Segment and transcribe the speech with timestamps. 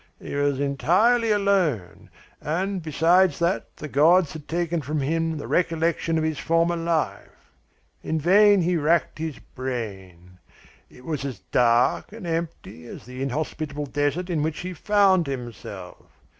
[0.19, 2.09] "He was entirely alone,
[2.41, 7.51] and, besides that, the gods had taken from him the recollection of his former life.
[8.01, 10.39] In vain he racked his brain
[10.89, 16.07] it was as dark and empty as the inhospitable desert in which he found himself.